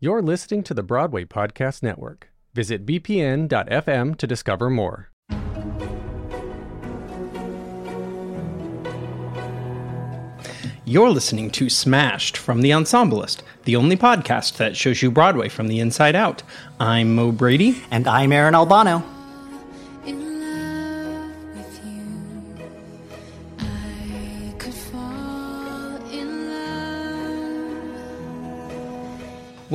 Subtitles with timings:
[0.00, 2.30] You're listening to the Broadway Podcast Network.
[2.54, 5.10] Visit bpn.fm to discover more.
[10.84, 15.66] You're listening to Smashed from The Ensemblist, the only podcast that shows you Broadway from
[15.66, 16.44] the inside out.
[16.78, 17.82] I'm Mo Brady.
[17.90, 19.02] And I'm Aaron Albano.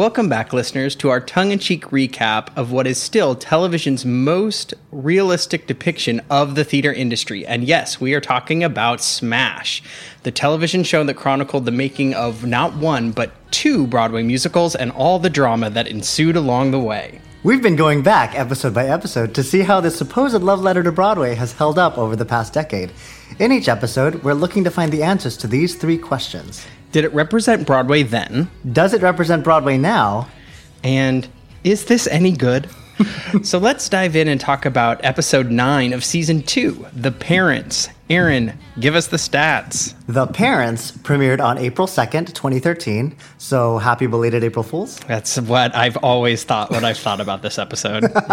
[0.04, 4.74] Welcome back, listeners, to our tongue in cheek recap of what is still television's most
[4.92, 7.48] realistic depiction of the theater industry.
[7.48, 9.82] And yes, we are talking about Smash,
[10.24, 14.92] the television show that chronicled the making of not one, but two Broadway musicals and
[14.92, 17.22] all the drama that ensued along the way.
[17.46, 20.94] We've been going back episode by episode to see how this supposed love letter to
[20.94, 22.94] Broadway has held up over the past decade.
[23.38, 27.14] In each episode, we're looking to find the answers to these three questions Did it
[27.14, 28.50] represent Broadway then?
[28.72, 30.30] Does it represent Broadway now?
[30.86, 31.28] And
[31.64, 32.70] is this any good?
[33.44, 37.90] so let's dive in and talk about episode 9 of season 2 The Parents.
[38.10, 39.96] Aaron, give us the stats.
[40.08, 45.00] The Parents premiered on April 2nd, 2013, so happy belated April Fools.
[45.08, 48.12] That's what I've always thought, what I've thought about this episode.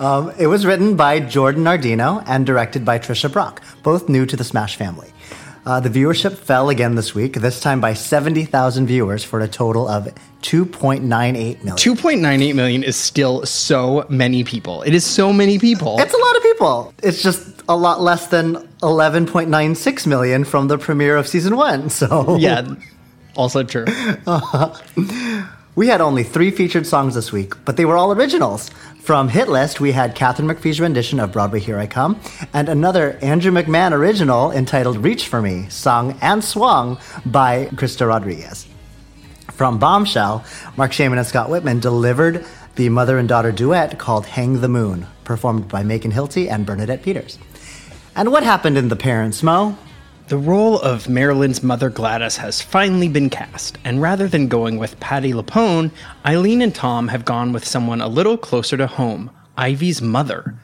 [0.00, 4.36] Um, it was written by Jordan Nardino and directed by Tricia Brock, both new to
[4.36, 5.12] the Smash family.
[5.66, 9.86] Uh, the viewership fell again this week, this time by 70,000 viewers for a total
[9.88, 10.08] of
[10.42, 11.58] 2.98 million.
[11.76, 14.82] 2.98 million is still so many people.
[14.82, 15.98] It is so many people.
[16.00, 16.94] It's a lot of people.
[17.02, 21.90] It's just a lot less than 11.96 million from the premiere of season one.
[22.00, 22.66] So yeah,
[23.36, 23.84] also true.
[25.74, 28.70] we had only three featured songs this week, but they were all originals.
[29.00, 32.20] From Hit List, we had Katharine McPhee's rendition of Broadway Here I Come,
[32.52, 38.66] and another Andrew McMahon original entitled Reach for Me, sung and swung by Krysta Rodriguez.
[39.52, 40.44] From Bombshell,
[40.76, 42.44] Marc Shaiman and Scott Wittman delivered
[42.76, 47.02] the mother and daughter duet called Hang the Moon, performed by Megan Hilty and Bernadette
[47.02, 47.38] Peters.
[48.16, 49.76] And what happened in The Parents, Mo?
[50.30, 55.00] The role of Marilyn's mother Gladys has finally been cast, and rather than going with
[55.00, 55.90] Patti LuPone,
[56.24, 60.54] Eileen and Tom have gone with someone a little closer to home Ivy's mother.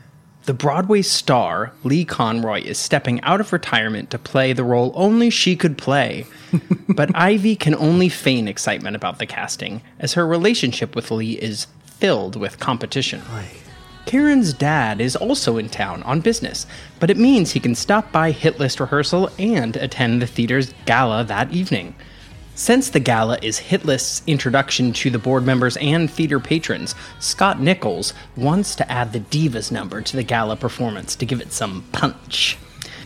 [0.44, 5.30] The Broadway star, Leigh Conroy, is stepping out of retirement to play the role only
[5.30, 6.26] she could play.
[6.88, 11.66] but Ivy can only feign excitement about the casting, as her relationship with Leigh is
[11.86, 13.20] filled with competition.
[14.06, 16.64] Karen's dad is also in town on business,
[17.00, 21.24] but it means he can stop by hit list rehearsal and attend the theater's gala
[21.24, 21.92] that evening.
[22.54, 28.14] Since the gala is Hitlist's introduction to the board members and theater patrons, Scott Nichols
[28.36, 32.56] wants to add the Divas number to the gala performance to give it some punch.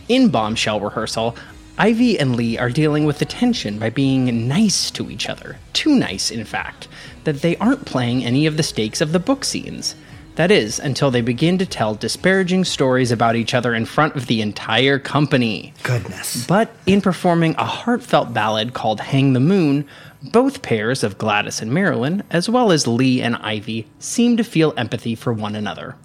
[0.07, 1.35] In Bombshell rehearsal,
[1.79, 5.57] Ivy and Leigh are dealing with the tension by being nice to each other.
[5.73, 6.87] Too nice, in fact,
[7.23, 9.95] that they aren't playing any of the stakes of the book scenes.
[10.41, 14.25] That is, until they begin to tell disparaging stories about each other in front of
[14.25, 15.71] the entire company.
[15.83, 16.47] Goodness.
[16.47, 19.85] But in performing a heartfelt ballad called Hang the Moon,
[20.23, 24.73] both pairs of Gladys and Marilyn, as well as Leigh and Ivy, seem to feel
[24.77, 25.95] empathy for one another.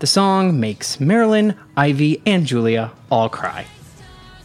[0.00, 3.66] The song makes Marilyn, Ivy, and Julia all cry.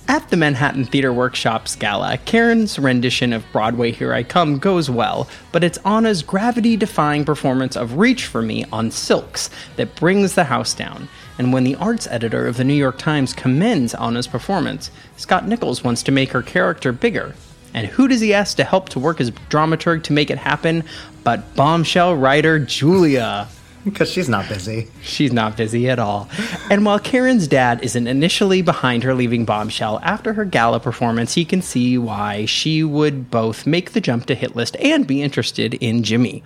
[0.09, 5.27] At the Manhattan Theater Workshop's gala, Karen's rendition of Broadway Here I Come goes well,
[5.51, 10.45] but it's Anna's gravity defying performance of Reach for Me on Silks that brings the
[10.45, 11.09] house down.
[11.37, 15.83] And when the arts editor of the New York Times commends Anna's performance, Scott Nichols
[15.83, 17.35] wants to make her character bigger.
[17.73, 20.85] And who does he ask to help to work as dramaturg to make it happen
[21.25, 23.49] but bombshell writer Julia?
[23.97, 24.87] Because she's not busy.
[25.01, 26.27] She's not busy at all.
[26.69, 31.45] And while Karen's dad isn't initially behind her leaving Bombshell, after her gala performance, he
[31.45, 35.73] can see why she would both make the jump to hit list and be interested
[35.75, 36.43] in Jimmy.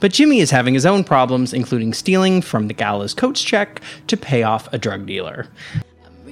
[0.00, 4.16] But Jimmy is having his own problems, including stealing from the gala's coach check to
[4.16, 5.46] pay off a drug dealer.
[6.04, 6.24] I'm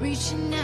[0.00, 0.63] reaching out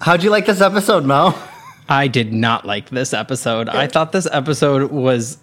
[0.00, 1.34] How'd you like this episode, Mo?
[1.88, 3.68] I did not like this episode.
[3.68, 5.38] I thought this episode was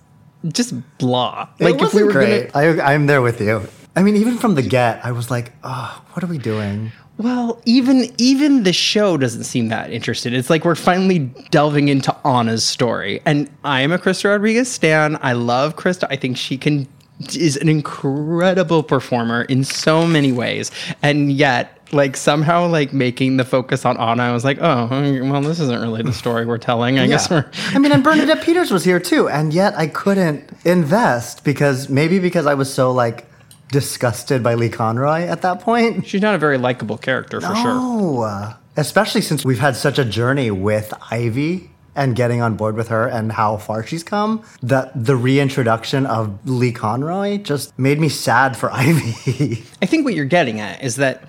[0.48, 1.48] just blah.
[1.60, 2.52] It Like if we were great.
[2.52, 3.68] gonna I, I'm there with you.
[3.96, 6.92] I mean, even from the get, I was like, oh, what are we doing?
[7.18, 10.34] Well, even even the show doesn't seem that interested.
[10.34, 11.20] It's like we're finally
[11.52, 15.20] delving into Anna's story, and I am a Krysta Rodriguez stan.
[15.22, 16.08] I love Krysta.
[16.10, 16.88] I think she can
[17.36, 20.72] is an incredible performer in so many ways,
[21.04, 21.78] and yet.
[21.94, 25.82] Like somehow, like making the focus on Anna, I was like, "Oh, well, this isn't
[25.82, 27.00] really the story we're telling.
[27.00, 30.50] I guess we're I mean, and Bernadette Peters was here too, and yet I couldn't
[30.66, 33.26] invest because maybe because I was so like
[33.72, 36.06] disgusted by Leigh Conroy at that point.
[36.06, 40.00] she's not a very likable character for sure." Oh, uh, especially since we've had such
[40.00, 44.44] a journey with Ivy and getting on board with her and how far she's come.
[44.64, 49.64] That the reintroduction of Leigh Conroy just made me sad for Ivy.
[49.82, 51.24] I think what you're getting at is that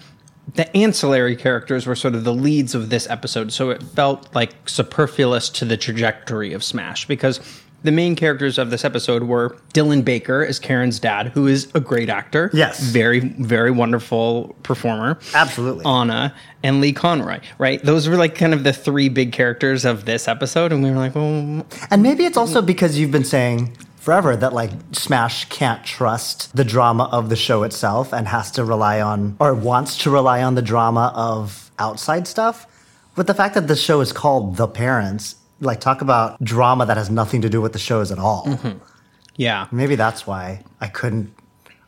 [0.54, 4.68] the ancillary characters were sort of the leads of this episode, so it felt like
[4.68, 7.40] superfluous to the trajectory of Smash because
[7.82, 11.80] the main characters of this episode were Dylan Baker as Karen's dad, who is a
[11.80, 12.50] great actor.
[12.52, 12.80] Yes.
[12.80, 15.18] Very, very wonderful performer.
[15.34, 15.84] Absolutely.
[15.84, 17.82] Anna and Leigh Conroy, right?
[17.82, 20.72] Those were like kind of the three big characters of this episode.
[20.72, 24.52] And we were like, well, And maybe it's also because you've been saying forever that
[24.52, 29.36] like Smash can't trust the drama of the show itself and has to rely on
[29.38, 32.66] or wants to rely on the drama of outside stuff.
[33.14, 36.96] But the fact that the show is called The Parents, like talk about drama that
[36.96, 38.44] has nothing to do with the shows at all.
[38.44, 38.78] Mm-hmm.
[39.36, 39.68] yeah.
[39.70, 41.32] Maybe that's why I couldn't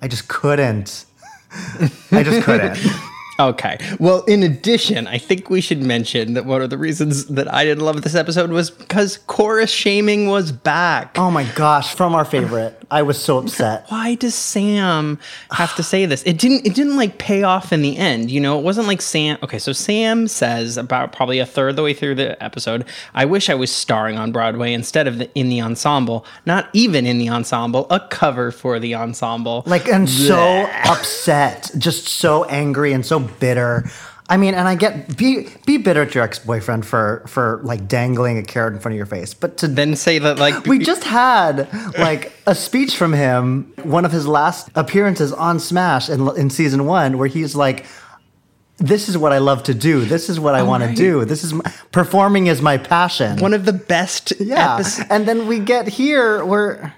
[0.01, 1.07] I just couldn't
[2.13, 2.79] I just couldn't.
[3.41, 3.79] Okay.
[3.99, 7.65] Well, in addition, I think we should mention that one of the reasons that I
[7.65, 11.19] didn't love this episode was because chorus shaming was back.
[11.19, 12.81] oh my gosh, from our favorite.
[12.91, 13.87] I was so upset.
[13.89, 15.19] Why does Sam
[15.51, 16.23] have to say this?
[16.23, 16.65] It didn't.
[16.67, 18.31] It didn't like pay off in the end.
[18.31, 19.37] You know, it wasn't like Sam.
[19.43, 22.85] Okay, so Sam says about probably a third of the way through the episode,
[23.15, 26.25] "I wish I was starring on Broadway instead of the, in the ensemble.
[26.47, 32.07] Not even in the ensemble, a cover for the ensemble." like and so upset just
[32.09, 33.85] so angry and so bitter.
[34.29, 38.39] I mean and i get be be bitter at your ex-boyfriend for for like dangling
[38.39, 41.05] a carrot in front of your face but to then say that like we just
[41.05, 41.69] had
[41.99, 46.87] like a speech from him one of his last appearances on smash in, in season
[46.87, 47.85] one where he's like
[48.79, 50.05] this is what i love to do.
[50.05, 50.91] This is what i want right.
[50.91, 51.25] to do.
[51.25, 53.39] This is my, performing is my passion.
[53.39, 54.75] One of the best yeah.
[54.75, 55.07] episodes.
[55.11, 56.93] and then we get here where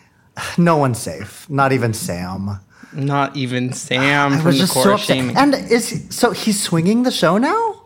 [0.56, 1.48] no one's safe.
[1.50, 2.60] Not even sam
[2.92, 5.16] Not even Sam I from was the just so chorus upset.
[5.16, 5.36] shaming.
[5.36, 7.82] And is so he's swinging the show now?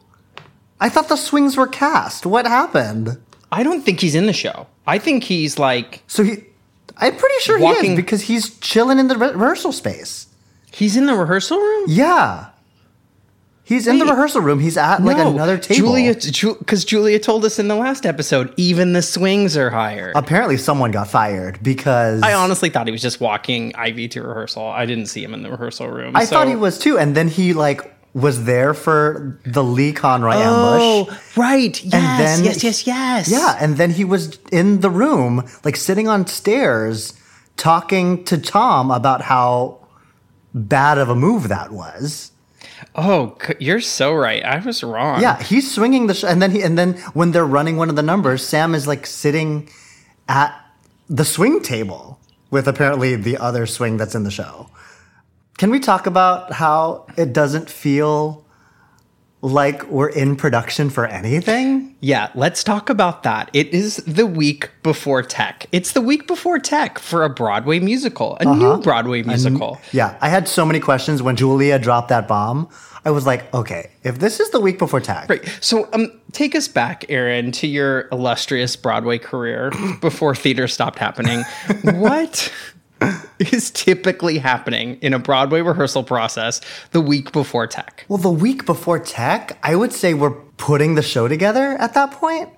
[0.81, 2.27] I thought the swings were cast.
[2.27, 3.19] What happened?
[3.53, 4.67] I don't think he's in the show.
[4.87, 6.39] I think he's like So he,
[6.99, 10.27] I'm pretty sure he Walking- is because he's chilling in the re- rehearsal space.
[10.73, 11.85] he's in the rehearsal room.
[11.89, 12.47] Yeah,
[13.65, 14.61] he's in the rehearsal room.
[14.61, 15.89] He's at like another table.
[15.89, 20.13] Julia, because Julia told us in the last episode, even the swings are higher.
[20.15, 24.67] Apparently, someone got fired because I honestly thought he was just walking Ivy to rehearsal.
[24.67, 26.15] I didn't see him in the rehearsal room.
[26.15, 29.93] I so- thought he was too, and then he like was there for the Leigh
[29.93, 30.81] Conroy ambush.
[30.81, 31.37] Oh, ambush.
[31.37, 31.85] right.
[31.85, 33.29] Yes, then yes, yes, yes.
[33.29, 37.13] Yeah, and then he was in the room, like sitting on stairs,
[37.57, 39.81] talking to Tom about how
[40.55, 42.31] bad of a move that was.
[42.97, 44.45] Oh, you're so right.
[44.45, 45.21] I was wrong.
[45.21, 47.97] Yeah, he's swinging the, sh- and then he, and then when they're running one of
[47.97, 49.69] the numbers, Sam is like sitting
[50.29, 50.55] at
[51.09, 52.21] the swing table
[52.51, 54.71] with apparently the other swing that's in the show.
[55.59, 58.44] Can we talk about how it doesn't feel
[59.45, 61.95] like we're in production for anything?
[62.01, 63.51] Yeah, let's talk about that.
[63.53, 65.67] It is the week before tech.
[65.71, 69.79] It's the week before tech for a Broadway musical, a new Broadway musical.
[69.93, 72.71] Yeah, I had so many questions when Julia dropped that bomb.
[73.05, 75.59] I was like, okay, if this is the week before tech, Right.
[75.61, 79.71] So, um, take us back, Aaron, to your illustrious Broadway career
[80.01, 81.45] before theater stopped happening.
[81.83, 82.51] what
[83.39, 86.61] is typically happening in a Broadway rehearsal process
[86.93, 88.05] the week before tech?
[88.09, 92.13] well, the week before tech, I would say we're putting the show together at that
[92.13, 92.51] point.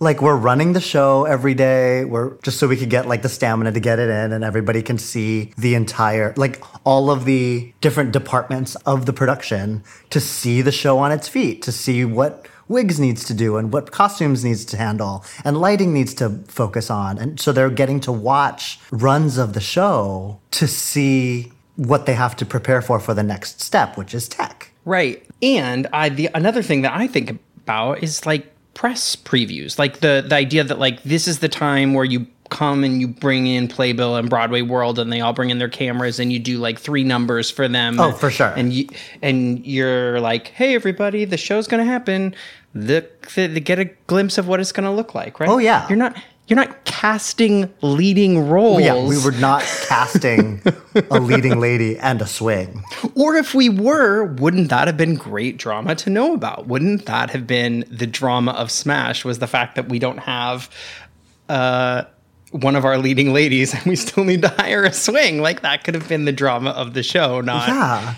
[0.00, 2.04] Like we're running the show every day.
[2.04, 4.80] We're just so we could get like the stamina to get it in and everybody
[4.80, 10.62] can see the entire like all of the different departments of the production to see
[10.62, 14.44] the show on its feet, to see what wigs needs to do and what costumes
[14.44, 17.18] needs to handle and lighting needs to focus on.
[17.18, 22.36] And so they're getting to watch runs of the show to see what they have
[22.36, 24.70] to prepare for for the next step, which is tech.
[24.84, 25.24] Right.
[25.42, 29.78] And I the another thing that I think about is like press previews.
[29.78, 33.08] Like the the idea that like this is the time where you come and you
[33.08, 36.38] bring in Playbill and Broadway World and they all bring in their cameras and you
[36.38, 38.00] do like three numbers for them.
[38.00, 38.52] Oh, for sure.
[38.56, 38.88] And you
[39.22, 42.34] and you're like, "Hey everybody, the show's going to happen."
[42.74, 45.48] The, the, get a glimpse of what it's going to look like, right?
[45.48, 45.86] Oh, yeah.
[45.88, 46.16] You're not
[46.48, 48.80] you're not casting leading roles.
[48.80, 50.62] Yeah, we were not casting
[51.10, 52.82] a leading lady and a swing.
[53.14, 56.66] Or if we were, wouldn't that have been great drama to know about?
[56.66, 59.26] Wouldn't that have been the drama of Smash?
[59.26, 60.70] Was the fact that we don't have
[61.50, 62.04] uh,
[62.50, 65.42] one of our leading ladies and we still need to hire a swing?
[65.42, 68.14] Like that could have been the drama of the show, not Yeah.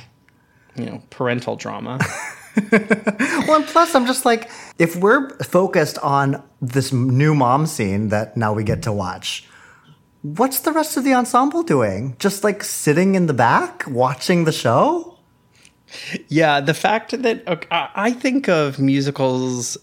[0.77, 1.99] you know parental drama.
[2.57, 8.37] Well, and plus, I'm just like, if we're focused on this new mom scene that
[8.37, 9.47] now we get to watch,
[10.23, 12.17] what's the rest of the ensemble doing?
[12.19, 15.19] Just like sitting in the back watching the show?
[16.29, 19.77] Yeah, the fact that okay, I I think of musicals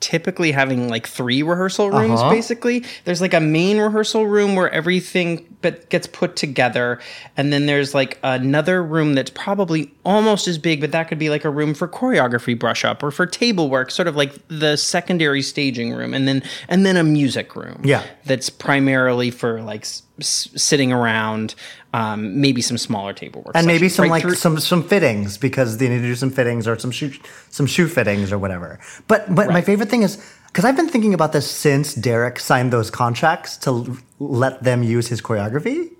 [0.00, 2.30] typically having like three rehearsal rooms Uh-huh.
[2.30, 6.98] basically there's like a main rehearsal room where everything but gets put together
[7.36, 11.28] and then there's like another room that's probably almost as big but that could be
[11.28, 14.76] like a room for choreography brush up or for table work sort of like the
[14.76, 18.02] secondary staging room and then and then a music room Yeah.
[18.24, 19.86] that's primarily for like
[20.20, 21.54] s- sitting around
[21.94, 24.82] um, maybe some smaller table work And maybe sessions, some right like through- some some
[24.82, 27.12] fittings because they need to do some fittings or some shoe
[27.50, 28.78] some shoe fittings or whatever.
[29.08, 30.16] But but my favorite thing is
[30.48, 34.82] because I've been thinking about this since Derek signed those contracts to l- let them
[34.82, 35.90] use his choreography.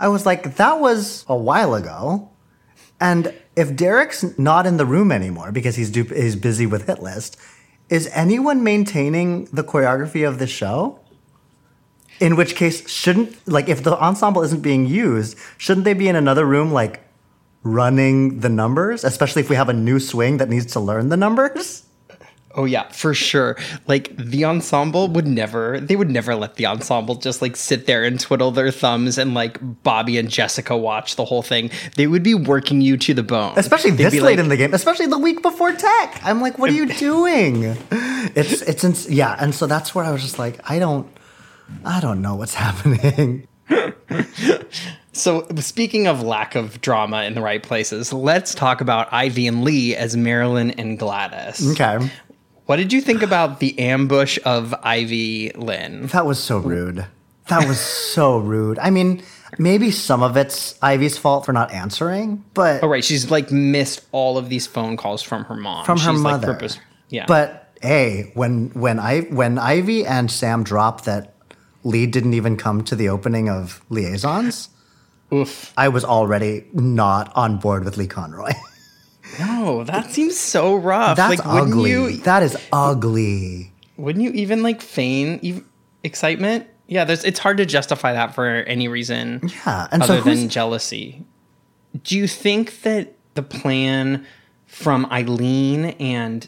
[0.00, 2.30] I was like, that was a while ago.
[3.00, 7.02] And if Derek's not in the room anymore because he's du- he's busy with Hit
[7.02, 7.36] List,
[7.90, 10.98] is anyone maintaining the choreography of the show?
[12.24, 16.16] In which case, shouldn't like if the ensemble isn't being used, shouldn't they be in
[16.16, 17.02] another room like
[17.62, 19.04] running the numbers?
[19.04, 21.84] Especially if we have a new swing that needs to learn the numbers.
[22.56, 23.56] Oh yeah, for sure.
[23.86, 28.04] Like the ensemble would never they would never let the ensemble just like sit there
[28.04, 31.70] and twiddle their thumbs and like Bobby and Jessica watch the whole thing.
[31.96, 33.54] They would be working you to the bone.
[33.56, 36.20] Especially They'd this late like, in the game, especially the week before tech.
[36.24, 37.76] I'm like, what are you doing?
[38.34, 41.06] It's it's ins- yeah, and so that's where I was just like, I don't,
[41.84, 43.48] I don't know what's happening.
[45.16, 49.62] So speaking of lack of drama in the right places, let's talk about Ivy and
[49.62, 51.70] Leigh as Marilyn and Gladys.
[51.70, 52.10] Okay,
[52.66, 56.08] What did you think about the ambush of Ivy Lynn?
[56.08, 57.06] that was so rude.
[57.46, 58.80] That was so rude.
[58.80, 59.22] I mean,
[59.56, 64.00] maybe some of it's Ivy's fault for not answering, but Oh right, she's like missed
[64.10, 65.84] all of these phone calls from her mom.
[65.86, 66.48] from her she's, mother.
[66.48, 67.26] Like, purpose- yeah.
[67.28, 71.33] But hey, when when I when Ivy and Sam dropped that
[71.84, 74.68] Leigh didn't even come to the opening of Liaisons,
[75.32, 75.72] oof.
[75.76, 78.52] I was already not on board with Leigh Conroy.
[79.38, 81.16] No, that seems so rough.
[81.16, 81.90] That's like, ugly.
[81.90, 83.72] you that is ugly.
[83.96, 85.64] wouldn't you even like feign
[86.04, 86.68] excitement?
[86.86, 90.48] Yeah, there's it's hard to justify that for any reason Yeah, and other so than
[90.48, 91.24] jealousy.
[92.04, 94.24] Do you think that the plan
[94.66, 96.46] from Eileen and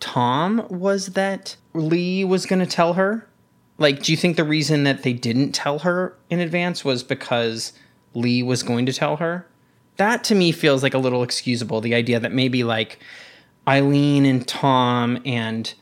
[0.00, 3.26] Tom was that Leigh was going to tell her?
[3.82, 7.72] Like, do you think the reason that they didn't tell her in advance was because
[8.14, 9.46] Leigh was going to tell her?
[9.96, 11.80] That to me feels like a little excusable.
[11.80, 13.00] The idea that maybe like
[13.66, 15.74] Eileen and Tom and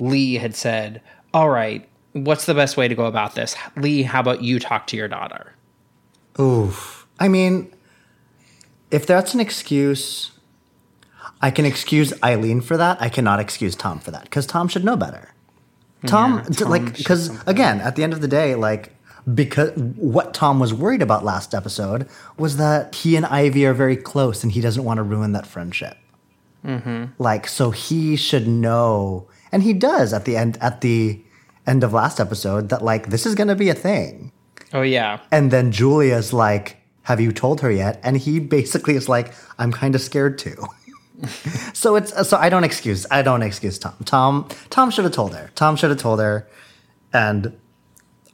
[0.00, 1.00] Leigh had said,
[1.32, 3.54] All right, what's the best way to go about this?
[3.76, 5.54] Leigh, how about you talk to your daughter?
[6.40, 7.06] Oof.
[7.20, 7.72] I mean,
[8.90, 10.32] if that's an excuse,
[11.40, 13.00] I can excuse Eileen for that.
[13.00, 15.34] I cannot excuse Tom for that because Tom should know better.
[16.06, 18.92] Tom, d- like, because again, at the end of the day, like,
[19.34, 23.96] because what Tom was worried about last episode was that he and Ivy are very
[23.96, 25.96] close and he doesn't want to ruin that friendship.
[27.18, 31.20] Like, so he should know, and he does at the end at the
[31.66, 34.32] end of last episode that like this is going to be a thing.
[34.74, 35.20] Oh, yeah.
[35.32, 37.98] And then Julia's like, Have you told her yet?
[38.02, 40.56] And he basically is like, I'm kind of scared too.
[41.72, 43.94] so it's so I don't excuse I don't excuse Tom.
[44.04, 45.50] Tom Tom should have told her.
[45.54, 46.48] Tom should have told her.
[47.12, 47.58] And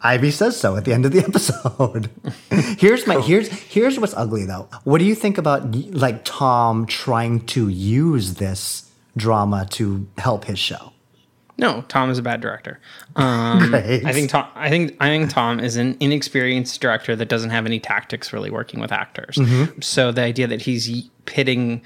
[0.00, 2.10] Ivy says so at the end of the episode.
[2.78, 4.68] here's my here's here's what's ugly though.
[4.84, 10.58] What do you think about like Tom trying to use this drama to help his
[10.58, 10.92] show?
[11.56, 12.80] No, Tom is a bad director.
[13.14, 13.72] Um.
[13.74, 14.48] I think Tom.
[14.56, 18.50] I think I think Tom is an inexperienced director that doesn't have any tactics really
[18.50, 19.38] working with actors.
[19.80, 21.82] So the idea that he's pitting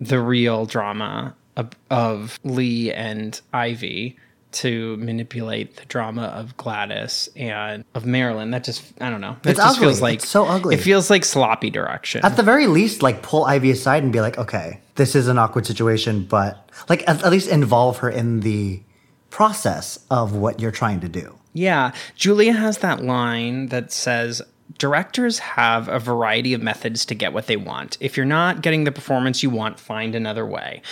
[0.00, 4.16] the real drama of, of Leigh and Ivy
[4.52, 9.36] to manipulate the drama of Gladys and of Marilyn, that just I don't know.
[9.42, 9.86] That It's just ugly.
[9.86, 10.74] feels like It's so ugly.
[10.74, 12.24] It feels like sloppy direction.
[12.24, 15.38] At the very least, like pull Ivy aside and be like, okay, this is an
[15.38, 18.82] awkward situation, but like at, at least involve her in the
[19.30, 21.36] process of what you're trying to do.
[21.52, 24.42] Yeah, Julia has that line that says
[24.78, 27.96] directors have a variety of methods to get what they want.
[28.00, 30.82] If you're not getting the performance you want, find another way.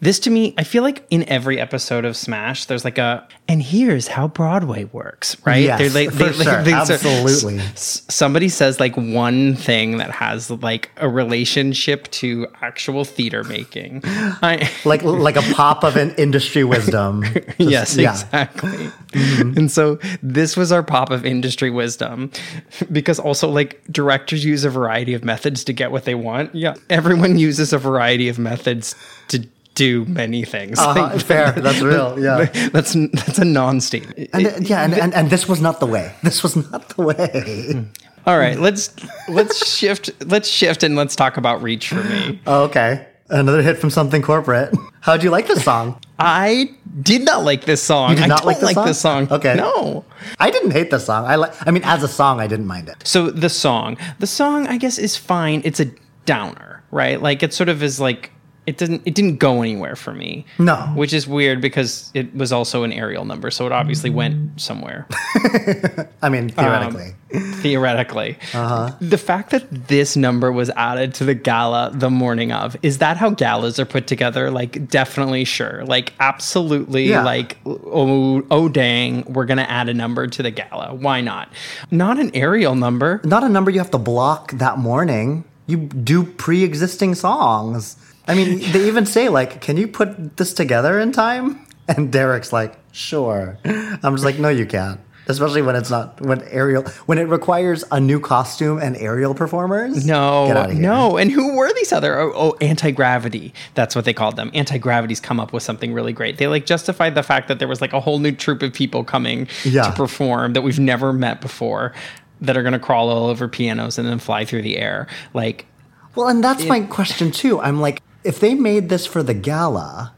[0.00, 3.60] This to me, I feel like in every episode of Smash, there's like a, and
[3.60, 5.56] here's how Broadway works, right?
[5.64, 6.52] Yes, They're like, they, for sure.
[6.54, 7.58] Absolutely.
[7.58, 14.02] s- somebody says like one thing that has like a relationship to actual theater making.
[14.04, 17.24] I, Like like a pop of an industry wisdom.
[17.58, 18.12] Just- yes, yeah.
[18.12, 18.90] exactly.
[19.14, 22.30] And so this was our pop of industry wisdom
[22.92, 26.54] because also like directors use a variety of methods to get what they want.
[26.54, 26.74] Yeah.
[26.88, 28.94] Everyone uses a variety of methods
[29.28, 29.46] to
[29.78, 30.78] do many things.
[30.78, 31.52] Uh-huh, Like, fair.
[31.52, 32.18] That's real.
[32.18, 32.44] Yeah.
[32.72, 34.30] that's that's a non-statement.
[34.32, 36.12] And, uh, yeah, and, and, and this was not the way.
[36.22, 37.86] This was not the way.
[38.26, 38.94] All right, let's
[39.28, 42.40] let's shift let's shift and let's talk about Reach for me.
[42.46, 43.06] Oh, okay.
[43.30, 44.74] Another hit from Something Corporate.
[45.00, 46.00] How'd you like this song?
[46.18, 46.70] I
[47.02, 48.10] did not like this song.
[48.10, 48.86] You did I not don't like this like song?
[48.86, 49.28] this song.
[49.30, 49.54] Okay.
[49.54, 50.04] No.
[50.38, 51.26] I didn't hate the song.
[51.26, 51.52] I like.
[51.66, 52.96] I mean, as a song, I didn't mind it.
[53.06, 55.60] So the song, the song, I guess is fine.
[55.64, 55.88] It's a
[56.24, 57.20] downer, right?
[57.22, 58.30] Like it sort of is like
[58.68, 60.44] it didn't it didn't go anywhere for me.
[60.58, 60.76] No.
[61.00, 65.06] which is weird because it was also an aerial number, so it obviously went somewhere
[66.22, 67.14] I mean, theoretically.
[67.62, 68.36] theoretically.
[68.54, 68.92] Uh-huh.
[69.00, 73.16] The fact that this number was added to the gala the morning of is that
[73.16, 74.50] how galas are put together?
[74.50, 77.24] Like definitely sure, like absolutely, Yeah.
[77.24, 80.94] like oh oh dang, we're gonna add a number to the gala.
[80.94, 81.52] Why not?
[81.90, 83.20] Not an aerial number.
[83.24, 85.44] not a number you have to block that morning.
[85.66, 87.96] You do pre-existing songs.
[88.28, 92.52] I mean, they even say like, "Can you put this together in time?" And Derek's
[92.52, 97.18] like, "Sure." I'm just like, "No, you can't." Especially when it's not when aerial when
[97.18, 100.06] it requires a new costume and aerial performers.
[100.06, 100.80] No, Get outta here.
[100.82, 101.18] no.
[101.18, 102.18] And who were these other?
[102.18, 103.52] Oh, oh anti gravity.
[103.74, 104.50] That's what they called them.
[104.54, 106.38] Anti gravity's come up with something really great.
[106.38, 109.04] They like justified the fact that there was like a whole new troupe of people
[109.04, 109.82] coming Yeah.
[109.82, 111.92] to perform that we've never met before
[112.40, 115.08] that are going to crawl all over pianos and then fly through the air.
[115.34, 115.66] Like,
[116.14, 117.60] Well, and that's my question too.
[117.60, 120.14] I'm like, if they made this for the gala,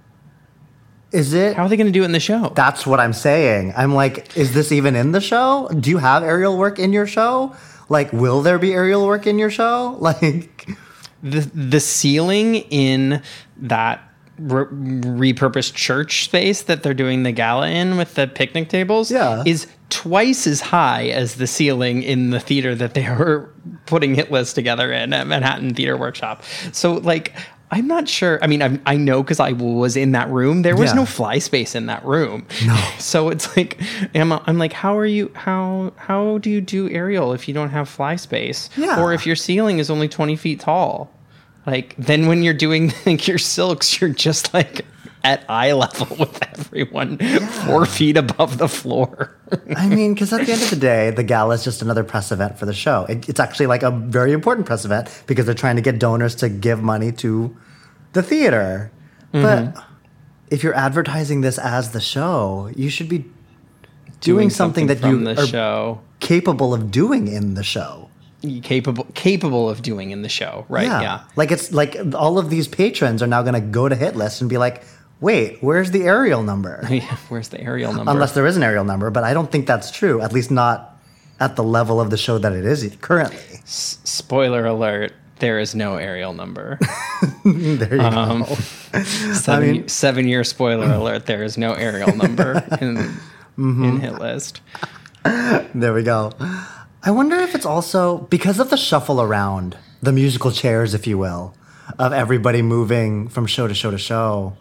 [1.13, 1.57] is it?
[1.57, 2.53] how are they going to do it in the show?
[2.55, 3.73] That's what I'm saying.
[3.77, 5.69] I'm like, is this even in the show?
[5.69, 7.55] Do you have aerial work in your show?
[7.89, 9.97] Like, will there be aerial work in your show?
[10.01, 10.69] Like,
[11.23, 13.21] the the ceiling in
[13.59, 14.03] that
[14.39, 19.43] re- repurposed church space that they're doing the gala in with the picnic tables Yeah.
[19.45, 23.53] is twice as high as the ceiling in the theater that they were
[23.85, 26.43] putting hit list together in at Manhattan Theater Workshop.
[26.73, 27.35] So like
[27.73, 28.39] I'm not sure.
[28.43, 30.63] I mean, I'm, I know because I was in that room.
[30.63, 30.97] There was Yeah.
[30.97, 32.47] no fly space in that room.
[32.67, 32.77] No.
[32.99, 33.81] So it's like,
[34.15, 35.31] am I, I'm like, how are you?
[35.35, 38.69] How how do you do aerial if you don't have fly space?
[38.77, 39.01] Yeah.
[39.01, 41.11] Or if your ceiling is only 20 feet tall?
[41.67, 44.85] Like then when you're doing like, your silks, you're just like
[45.25, 47.19] at eye level with everyone,
[47.67, 49.37] four feet above the floor.
[49.77, 52.33] I mean, because at the end of the day, the gala is just another press
[52.33, 53.05] event for the show.
[53.05, 56.35] It, it's actually like a very important press event because they're trying to get donors
[56.37, 57.57] to give money to
[58.13, 58.91] the theater.
[59.33, 59.73] Mm-hmm.
[59.75, 59.85] But
[60.51, 63.25] if you're advertising this as the show, you should be
[64.21, 68.09] doing, something, that from you the are show capable of doing in the show.
[68.63, 70.87] capable capable of doing in the show, right?
[70.87, 71.25] Yeah.
[71.37, 74.41] Like it's like all of these patrons are now going to go to hit list
[74.41, 74.85] and be like,
[75.21, 76.81] wait, where's the aerial number?
[76.91, 78.11] Yeah, Where's the aerial number?
[78.13, 80.97] Unless there is an aerial number, but I don't think that's true, at least not
[81.39, 83.39] at the level of the show that it is currently.
[83.65, 86.79] Spoiler alert: there is no aerial number.
[87.45, 88.55] There you Um, go.
[89.35, 92.97] seven, mean- seven year spoiler alert: there is no aerial number in
[93.59, 93.85] Mm-hmm.
[93.85, 94.61] in hit list.
[95.75, 96.33] There we go.
[97.03, 101.19] I wonder if it's also because of the shuffle around, the musical chairs, if you
[101.19, 101.55] will,
[101.99, 104.57] of everybody moving from show to show to show.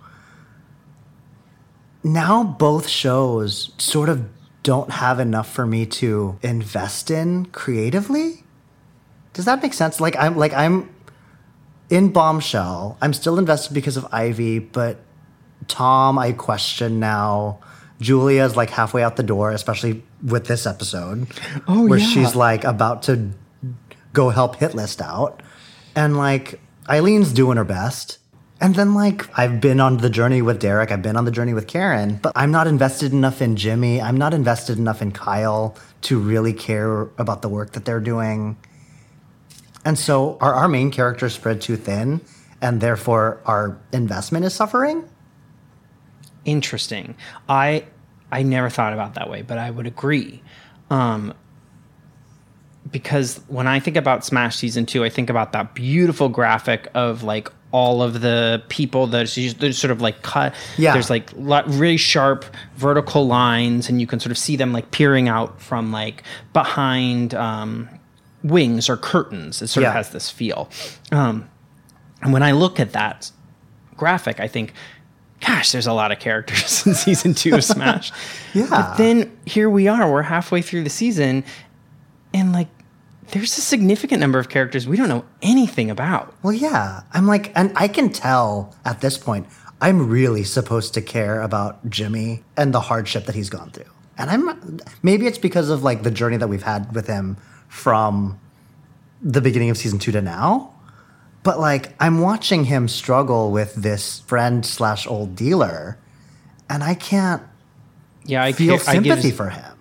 [2.03, 4.25] Now both shows sort of
[4.63, 8.43] don't have enough for me to invest in creatively.
[9.33, 9.99] Does that make sense?
[9.99, 10.89] Like I'm like I'm
[11.89, 12.97] in Bombshell.
[13.01, 14.99] I'm still invested because of Ivy, but
[15.67, 17.59] Tom, I question now.
[17.99, 21.27] Julia's like halfway out the door, especially with this episode,
[21.67, 22.05] Oh, where yeah.
[22.05, 23.31] she's like about to
[24.13, 25.43] go help Hitlist out,
[25.95, 28.18] and like Eileen's doing her best.
[28.61, 31.53] And then like I've been on the journey with Derek, I've been on the journey
[31.53, 34.01] with Karen, but I'm not invested enough in Jimmy.
[34.01, 38.57] I'm not invested enough in Kyle to really care about the work that they're doing.
[39.85, 42.19] And so are our main characters spread too thin,
[42.61, 45.07] and therefore our investment is suffering?
[46.43, 47.15] Interesting.
[47.47, 47.85] I
[48.31, 50.43] I never thought about that way, but I would agree.
[50.89, 51.33] Um,
[52.91, 57.23] because when I think about Smash season two, I think about that beautiful graphic of
[57.23, 59.27] like all of the people that
[59.59, 60.55] there's sort of like cut.
[60.77, 60.93] Yeah.
[60.93, 62.45] There's like really sharp
[62.77, 67.33] vertical lines, and you can sort of see them like peering out from like behind
[67.35, 67.87] um,
[68.43, 69.61] wings or curtains.
[69.61, 69.89] It sort Yeah.
[69.89, 70.69] of has this feel.
[71.11, 71.47] Um,
[72.21, 73.31] and when I look at that
[73.95, 74.73] graphic, I think
[75.41, 78.11] gosh, there's a lot of characters in season two of Smash.
[78.53, 78.65] Yeah.
[78.69, 81.43] But then here we are, we're halfway through the season,
[82.33, 82.67] and like
[83.31, 86.33] there's a significant number of characters we don't know anything about.
[86.43, 87.01] Well, yeah.
[87.13, 89.47] I'm like, and I can tell at this point,
[89.81, 93.85] I'm really supposed to care about Jimmy and the hardship that he's gone through.
[94.17, 97.37] And I'm maybe it's because of like the journey that we've had with him
[97.69, 98.37] from
[99.21, 100.73] the beginning of season two to now.
[101.43, 105.97] But like, I'm watching him struggle with this friend slash old dealer,
[106.69, 107.41] and I can't
[108.25, 109.78] Yeah, I feel ca- I sympathy give, for him.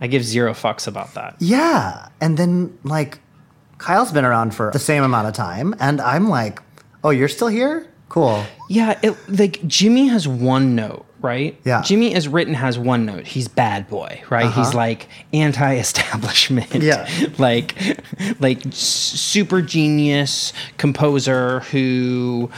[0.00, 1.36] I give zero fucks about that.
[1.38, 2.08] Yeah.
[2.20, 3.20] And then like
[3.78, 6.60] Kyle's been around for the same amount of time and I'm like,
[7.04, 7.86] "Oh, you're still here?
[8.08, 11.58] Cool." Yeah, it, like Jimmy has one note, right?
[11.64, 11.82] Yeah.
[11.82, 13.26] Jimmy, as written, has one note.
[13.26, 14.52] He's bad boy, right?
[14.52, 16.82] He's like anti-establishment.
[16.82, 17.08] Yeah.
[17.38, 17.74] like,
[18.40, 22.50] like super genius composer who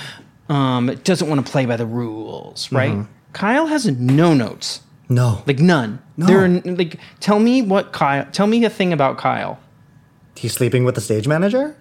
[0.48, 3.06] um, doesn't want to play by the rules, right?
[3.32, 5.42] Kyle has no notes, No.
[5.46, 6.02] like none.
[6.16, 6.26] No.
[6.26, 8.26] There, are, like, tell me what Kyle.
[8.32, 9.58] Tell me a thing about Kyle.
[10.36, 11.76] he's sleeping with the stage manager?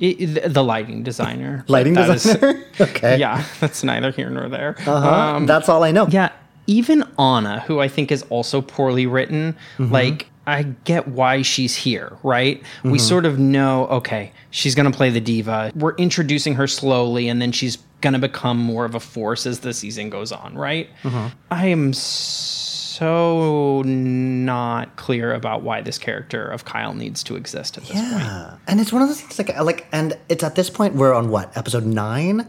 [0.00, 1.64] I- the, lighting designer.
[1.68, 2.64] Lighting That is- designer?
[2.80, 3.18] okay.
[3.18, 4.76] yeah, that's neither here nor there.
[4.86, 5.10] Uh-huh.
[5.10, 6.06] Um, that's all I know.
[6.08, 6.30] Yeah,
[6.66, 9.92] even Anna, who I think is also poorly written, mm-hmm.
[9.92, 12.62] like I get why she's here, right?
[12.82, 12.98] We mm-hmm.
[12.98, 15.72] sort of know, okay, she's going to play the diva.
[15.74, 19.60] We're introducing her slowly and then she's going to become more of a force as
[19.60, 20.90] the season goes on, right?
[21.02, 21.28] Mm-hmm.
[21.50, 27.84] I am so not clear about why this character of Kyle needs to exist at
[27.84, 28.04] this point.
[28.04, 28.56] Yeah.
[28.66, 31.30] And it's one of those things like like and it's at this point we're on
[31.30, 32.46] what, episode 9?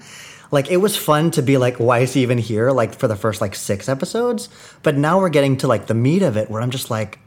[0.52, 3.16] Like it was fun to be like why is he even here like for the
[3.16, 4.50] first like 6 episodes,
[4.84, 7.20] but now we're getting to like the meat of it where I'm just like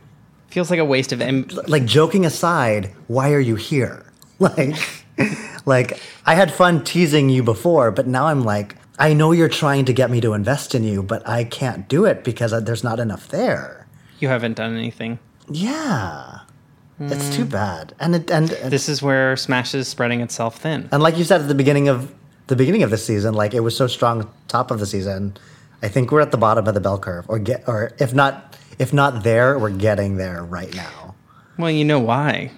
[0.49, 4.03] Feels like a waste of em- like joking aside, why are you here?
[4.39, 4.77] Like,
[5.67, 9.85] like I had fun teasing you before, but now I'm like, I know you're trying
[9.87, 12.99] to get me to invest in you, but I can't do it because there's not
[12.99, 13.87] enough there.
[14.21, 15.19] you haven't done anything.
[15.51, 16.41] Yeah,
[16.99, 17.51] it's too hmm.
[17.51, 17.95] bad.
[18.01, 20.89] And it, and and, This is where Smash is spreading itself thin.
[20.93, 22.13] and like you said at the beginning of
[22.47, 25.37] the beginning of the season, like it was so strong top of the season.
[25.83, 28.57] I think we're at the bottom of the bell curve, or get, or if not,
[28.79, 31.15] if not there, we're getting there right now.
[31.59, 32.51] Well, you know why?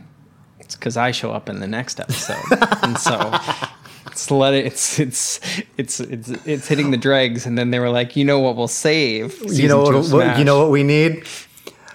[0.68, 2.37] It's because I show up in the next episode,
[2.83, 3.33] and so
[4.07, 4.66] it's let it.
[4.66, 5.40] It's it's
[5.78, 8.54] it's it's it's hitting the dregs, and then they were like, you know what?
[8.54, 9.40] We'll save.
[9.50, 10.38] you know what, what?
[10.38, 11.26] You know what we need?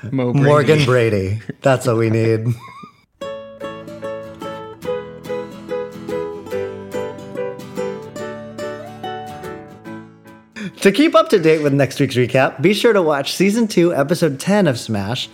[0.02, 0.16] Brady.
[0.16, 1.40] Morgan Brady.
[1.62, 2.48] That's what we need.
[10.84, 13.96] to keep up to date with next week's recap, be sure to watch season 2,
[13.96, 15.30] episode 10 of Smash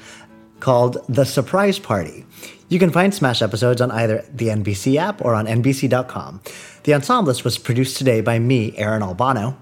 [0.59, 2.25] called The Surprise Party.
[2.69, 6.41] You can find Smash episodes on either the NBC app or on NBC.com.
[6.83, 9.57] The Ensemblist was produced today by me, Aaron Albano.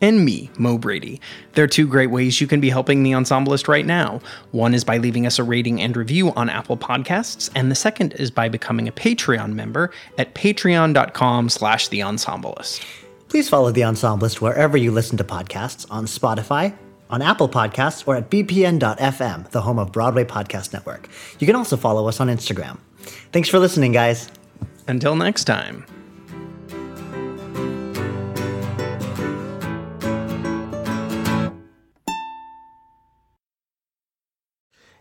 [0.00, 1.18] and me, Mo Brady.
[1.54, 4.20] There are two great ways you can be helping the Ensemblist right now.
[4.50, 8.12] One is by leaving us a rating and review on Apple Podcasts, and the second
[8.14, 12.84] is by becoming a Patreon member at patreon.com slash the Ensemblist.
[13.28, 16.76] Please follow the Ensemblist wherever you listen to podcasts on Spotify,
[17.14, 21.08] on Apple Podcasts, or at bpn.fm, the home of Broadway Podcast Network.
[21.38, 22.78] You can also follow us on Instagram.
[23.32, 24.28] Thanks for listening, guys.
[24.88, 25.86] Until next time.